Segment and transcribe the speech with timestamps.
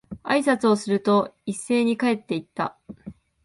[0.23, 2.75] 挨拶をすると、一斉に帰って行った。